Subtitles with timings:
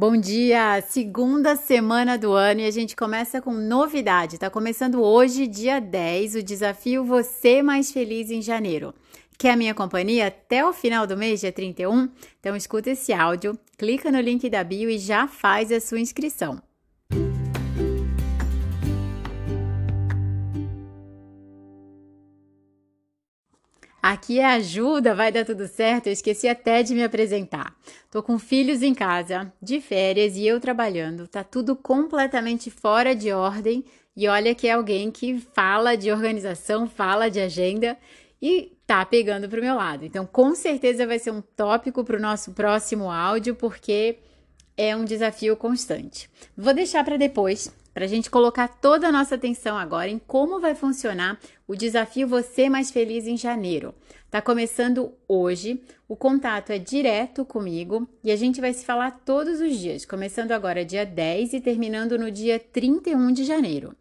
[0.00, 0.80] Bom dia!
[0.80, 4.38] Segunda semana do ano e a gente começa com novidade.
[4.38, 8.94] Tá começando hoje, dia 10, o desafio Você Mais Feliz em Janeiro.
[9.36, 12.08] Quer a minha companhia até o final do mês, dia 31?
[12.40, 16.62] Então escuta esse áudio, clica no link da bio e já faz a sua inscrição.
[24.10, 26.08] Aqui é ajuda, vai dar tudo certo.
[26.08, 27.72] Eu esqueci até de me apresentar.
[28.10, 31.28] Tô com filhos em casa, de férias e eu trabalhando.
[31.28, 33.84] Tá tudo completamente fora de ordem.
[34.16, 37.96] E olha que é alguém que fala de organização, fala de agenda
[38.42, 40.04] e tá pegando pro meu lado.
[40.04, 44.18] Então, com certeza vai ser um tópico pro nosso próximo áudio, porque
[44.76, 46.28] é um desafio constante.
[46.56, 50.60] Vou deixar para depois, para a gente colocar toda a nossa atenção agora em como
[50.60, 53.94] vai funcionar o desafio Você Mais Feliz em janeiro.
[54.30, 59.60] Tá começando hoje, o contato é direto comigo e a gente vai se falar todos
[59.60, 63.94] os dias, começando agora dia 10 e terminando no dia 31 de janeiro.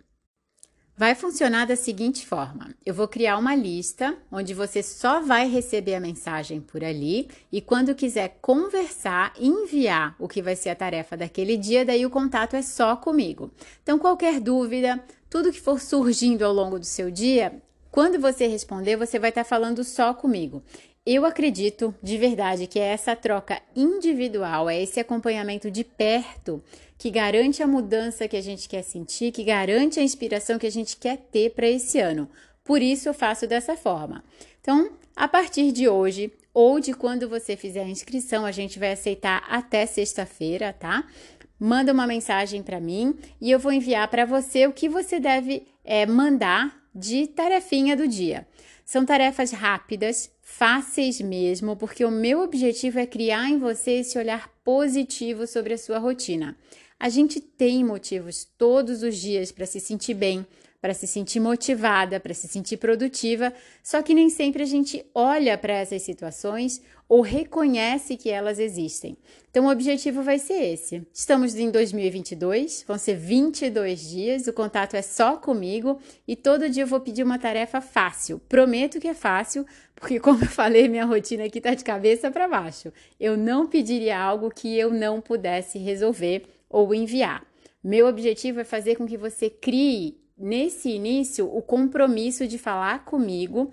[0.99, 5.95] Vai funcionar da seguinte forma: eu vou criar uma lista onde você só vai receber
[5.95, 11.15] a mensagem por ali e quando quiser conversar, enviar o que vai ser a tarefa
[11.15, 13.49] daquele dia, daí o contato é só comigo.
[13.81, 18.97] Então, qualquer dúvida, tudo que for surgindo ao longo do seu dia, quando você responder,
[18.97, 20.61] você vai estar falando só comigo.
[21.11, 26.63] Eu acredito de verdade que é essa troca individual, é esse acompanhamento de perto
[26.99, 30.71] que garante a mudança que a gente quer sentir, que garante a inspiração que a
[30.71, 32.29] gente quer ter para esse ano.
[32.63, 34.23] Por isso eu faço dessa forma.
[34.61, 38.91] Então, a partir de hoje ou de quando você fizer a inscrição, a gente vai
[38.91, 41.07] aceitar até sexta-feira, tá?
[41.59, 45.65] Manda uma mensagem para mim e eu vou enviar para você o que você deve
[45.83, 48.45] é, mandar de tarefinha do dia.
[48.85, 54.49] São tarefas rápidas, fáceis mesmo, porque o meu objetivo é criar em você esse olhar
[54.63, 56.57] positivo sobre a sua rotina.
[56.99, 60.45] A gente tem motivos todos os dias para se sentir bem,
[60.81, 65.57] para se sentir motivada, para se sentir produtiva, só que nem sempre a gente olha
[65.57, 69.17] para essas situações ou reconhece que elas existem.
[69.49, 71.01] Então, o objetivo vai ser esse.
[71.13, 76.83] Estamos em 2022, vão ser 22 dias, o contato é só comigo e todo dia
[76.83, 78.39] eu vou pedir uma tarefa fácil.
[78.47, 79.65] Prometo que é fácil,
[79.95, 82.91] porque, como eu falei, minha rotina aqui está de cabeça para baixo.
[83.17, 87.45] Eu não pediria algo que eu não pudesse resolver ou enviar.
[87.83, 93.71] Meu objetivo é fazer com que você crie nesse início o compromisso de falar comigo,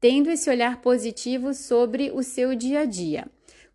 [0.00, 3.26] tendo esse olhar positivo sobre o seu dia a dia.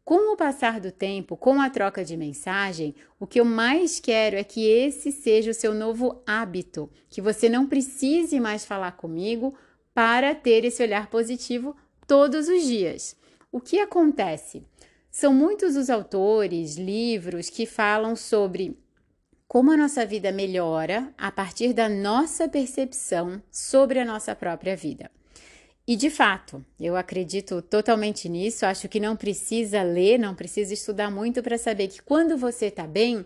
[0.04, 4.36] Com o passar do tempo, com a troca de mensagem, o que eu mais quero
[4.36, 9.54] é que esse seja o seu novo hábito, que você não precise mais falar comigo
[9.94, 11.76] para ter esse olhar positivo
[12.08, 13.16] todos os dias.
[13.52, 14.64] O que acontece?
[15.12, 18.78] São muitos os autores, livros que falam sobre
[19.46, 25.12] como a nossa vida melhora a partir da nossa percepção sobre a nossa própria vida.
[25.86, 28.66] E de fato, eu acredito totalmente nisso.
[28.66, 32.88] Acho que não precisa ler, não precisa estudar muito para saber que quando você está
[32.88, 33.26] bem,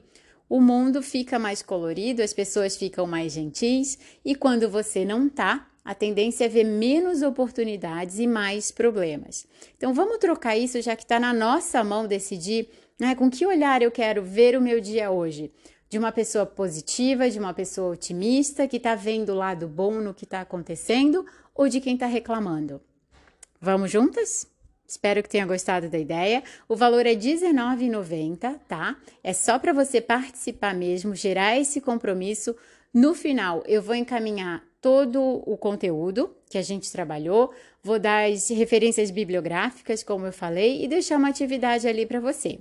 [0.50, 5.70] o mundo fica mais colorido, as pessoas ficam mais gentis, e quando você não está,
[5.86, 9.46] a tendência é ver menos oportunidades e mais problemas.
[9.78, 12.68] Então vamos trocar isso, já que está na nossa mão decidir
[13.00, 15.52] né, com que olhar eu quero ver o meu dia hoje.
[15.88, 20.16] De uma pessoa positiva, de uma pessoa otimista, que está vendo o lado bom no
[20.16, 21.24] que está acontecendo,
[21.54, 22.82] ou de quem está reclamando.
[23.62, 24.48] Vamos juntas?
[24.88, 26.44] Espero que tenha gostado da ideia.
[26.68, 28.96] O valor é R$19,90, tá?
[29.24, 32.56] É só para você participar mesmo, gerar esse compromisso.
[32.94, 37.52] No final, eu vou encaminhar todo o conteúdo que a gente trabalhou,
[37.82, 42.60] vou dar as referências bibliográficas, como eu falei, e deixar uma atividade ali para você.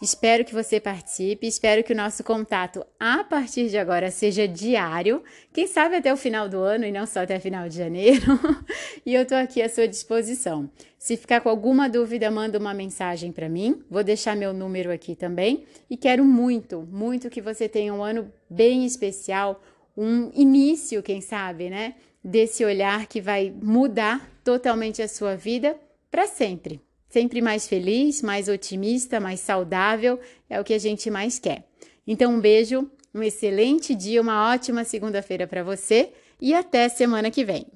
[0.00, 5.22] Espero que você participe, espero que o nosso contato a partir de agora seja diário,
[5.52, 8.24] quem sabe até o final do ano e não só até final de janeiro.
[9.04, 10.70] e eu estou aqui à sua disposição.
[10.98, 13.82] Se ficar com alguma dúvida, manda uma mensagem para mim.
[13.90, 15.64] Vou deixar meu número aqui também.
[15.90, 19.60] E quero muito, muito que você tenha um ano bem especial,
[19.96, 21.94] um início, quem sabe, né?
[22.22, 25.78] Desse olhar que vai mudar totalmente a sua vida
[26.10, 26.80] para sempre.
[27.08, 30.20] Sempre mais feliz, mais otimista, mais saudável
[30.50, 31.64] é o que a gente mais quer.
[32.06, 37.44] Então, um beijo, um excelente dia, uma ótima segunda-feira para você e até semana que
[37.44, 37.66] vem.